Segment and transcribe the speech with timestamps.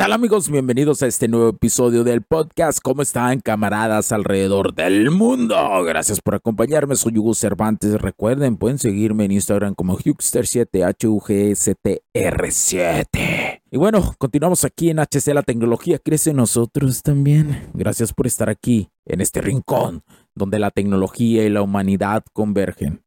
[0.00, 0.48] Tal amigos?
[0.48, 2.78] Bienvenidos a este nuevo episodio del podcast.
[2.82, 5.58] ¿Cómo están camaradas alrededor del mundo?
[5.84, 6.96] Gracias por acompañarme.
[6.96, 8.00] Soy Hugo Cervantes.
[8.00, 13.76] Recuerden, pueden seguirme en Instagram como Hugster7, h u g s t r 7 Y
[13.76, 17.68] bueno, continuamos aquí en HC La Tecnología Crece nosotros también.
[17.74, 20.02] Gracias por estar aquí, en este rincón,
[20.34, 23.04] donde la tecnología y la humanidad convergen.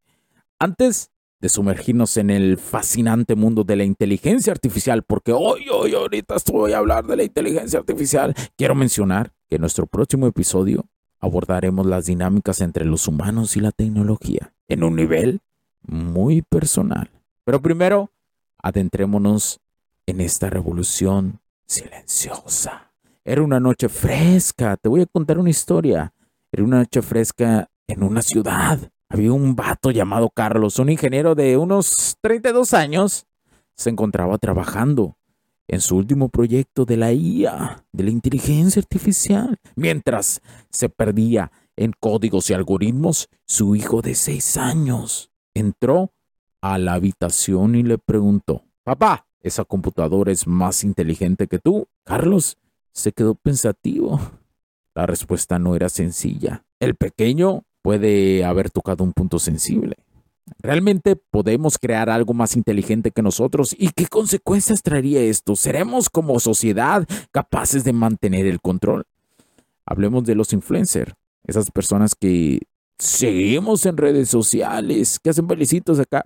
[0.59, 1.09] Antes
[1.43, 6.71] de sumergirnos en el fascinante mundo de la inteligencia artificial, porque hoy, hoy, ahorita voy
[6.71, 8.33] a hablar de la inteligencia artificial.
[8.55, 10.85] Quiero mencionar que en nuestro próximo episodio
[11.19, 15.41] abordaremos las dinámicas entre los humanos y la tecnología en un nivel
[15.81, 17.09] muy personal.
[17.43, 18.09] Pero primero,
[18.59, 19.59] adentrémonos
[20.05, 22.93] en esta revolución silenciosa.
[23.25, 26.13] Era una noche fresca, te voy a contar una historia.
[26.53, 31.55] Era una noche fresca en una ciudad había un vato llamado Carlos, un ingeniero de
[31.55, 33.27] unos 32 años.
[33.75, 35.17] Se encontraba trabajando
[35.67, 39.59] en su último proyecto de la IA, de la inteligencia artificial.
[39.75, 46.11] Mientras se perdía en códigos y algoritmos, su hijo de 6 años entró
[46.61, 51.87] a la habitación y le preguntó, Papá, ¿esa computadora es más inteligente que tú?
[52.03, 52.57] Carlos
[52.91, 54.19] se quedó pensativo.
[54.95, 56.65] La respuesta no era sencilla.
[56.79, 59.97] El pequeño puede haber tocado un punto sensible.
[60.57, 63.75] ¿Realmente podemos crear algo más inteligente que nosotros?
[63.77, 65.55] ¿Y qué consecuencias traería esto?
[65.55, 69.05] ¿Seremos como sociedad capaces de mantener el control?
[69.85, 71.13] Hablemos de los influencers,
[71.45, 72.61] esas personas que
[72.97, 76.25] seguimos en redes sociales, que hacen bailecitos acá.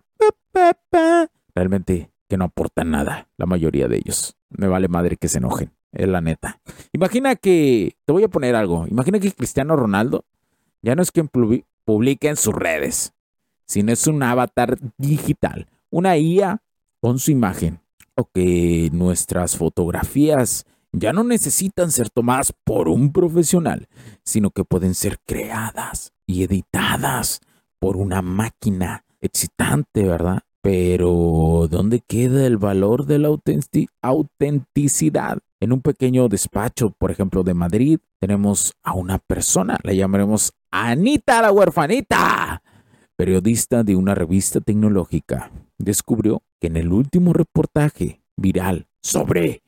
[1.55, 4.35] Realmente que no aportan nada, la mayoría de ellos.
[4.49, 6.59] Me vale madre que se enojen, es la neta.
[6.91, 10.25] Imagina que, te voy a poner algo, imagina que Cristiano Ronaldo
[10.87, 11.29] ya no es quien
[11.83, 13.11] publica en sus redes,
[13.65, 16.61] sino es un avatar digital, una IA
[17.01, 17.81] con su imagen,
[18.15, 23.89] o que nuestras fotografías ya no necesitan ser tomadas por un profesional,
[24.23, 27.41] sino que pueden ser creadas y editadas
[27.79, 30.39] por una máquina excitante, ¿verdad?
[30.61, 35.39] Pero, ¿dónde queda el valor de la autenticidad?
[35.59, 41.41] En un pequeño despacho, por ejemplo, de Madrid, tenemos a una persona, la llamaremos Anita
[41.41, 42.61] la huerfanita,
[43.15, 49.63] periodista de una revista tecnológica, descubrió que en el último reportaje viral sobre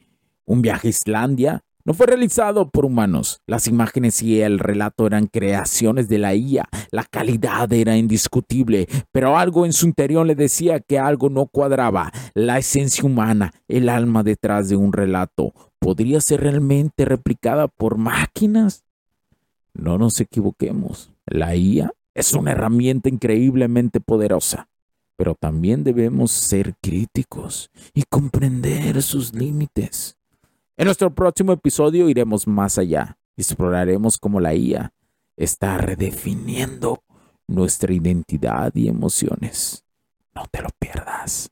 [0.46, 3.40] un viaje a Islandia no fue realizado por humanos.
[3.48, 6.68] Las imágenes y el relato eran creaciones de la IA.
[6.92, 12.12] La calidad era indiscutible, pero algo en su interior le decía que algo no cuadraba.
[12.34, 18.84] La esencia humana, el alma detrás de un relato, ¿podría ser realmente replicada por máquinas?
[19.74, 24.68] No nos equivoquemos, la IA es una herramienta increíblemente poderosa,
[25.16, 30.18] pero también debemos ser críticos y comprender sus límites.
[30.76, 34.94] En nuestro próximo episodio iremos más allá y exploraremos cómo la IA
[35.38, 37.04] está redefiniendo
[37.48, 39.84] nuestra identidad y emociones.
[40.36, 41.52] No te lo pierdas.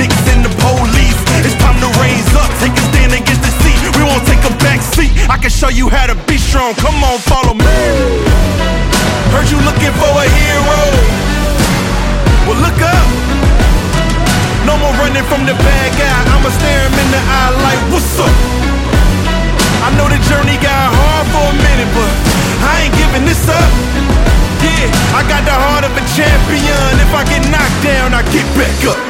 [0.00, 1.20] politics and the police.
[1.44, 3.80] It's time to raise up, take a stand against the seat.
[3.96, 5.12] We won't take a back seat.
[5.28, 6.74] I can show you how to be strong.
[6.74, 7.76] Come on, follow me.
[9.32, 10.80] Heard you looking for a hero.
[12.48, 13.06] Well, look up.
[14.64, 16.18] No more running from the bad guy.
[16.32, 18.36] I'ma stare him in the eye like, what's up?
[19.84, 22.12] I know the journey got hard for a minute, but
[22.64, 23.70] I ain't giving this up.
[24.60, 26.92] Yeah, I got the heart of a champion.
[27.00, 29.09] If I get knocked down, I get back up.